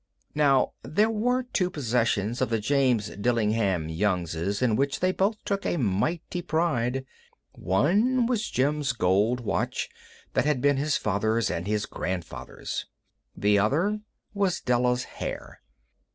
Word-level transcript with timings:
Now, 0.33 0.71
there 0.81 1.11
were 1.11 1.43
two 1.43 1.69
possessions 1.69 2.41
of 2.41 2.49
the 2.49 2.57
James 2.57 3.09
Dillingham 3.11 3.87
Youngs 3.87 4.33
in 4.59 4.75
which 4.75 4.99
they 4.99 5.11
both 5.11 5.35
took 5.45 5.63
a 5.63 5.77
mighty 5.77 6.41
pride. 6.41 7.05
One 7.51 8.25
was 8.25 8.49
Jim's 8.49 8.93
gold 8.93 9.41
watch 9.41 9.89
that 10.33 10.45
had 10.45 10.59
been 10.59 10.77
his 10.77 10.97
father's 10.97 11.51
and 11.51 11.67
his 11.67 11.85
grandfather's. 11.85 12.87
The 13.37 13.59
other 13.59 13.99
was 14.33 14.59
Della's 14.59 15.03
hair. 15.03 15.61